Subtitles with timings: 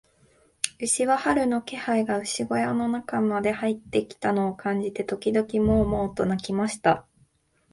[0.79, 7.05] 牛は、春の気配が牛小屋の中にまで入ってきたのを感じて、時々モウ、モウと鳴きました。